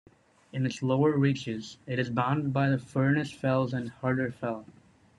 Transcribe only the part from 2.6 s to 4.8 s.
the Furness Fells and Harter Fell.